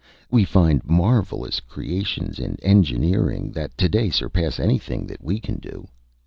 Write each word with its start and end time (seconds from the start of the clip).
We 0.31 0.45
find 0.45 0.83
marvellous 0.83 1.59
creations 1.59 2.39
in 2.39 2.57
engineering 2.63 3.51
that 3.51 3.77
to 3.77 3.87
day 3.87 4.09
surpass 4.09 4.59
anything 4.59 5.05
that 5.05 5.23
we 5.23 5.39
can 5.39 5.59
do. 5.59 5.89